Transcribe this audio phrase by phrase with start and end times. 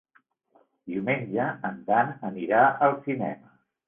[0.93, 3.53] Diumenge en Dan anirà al cinema.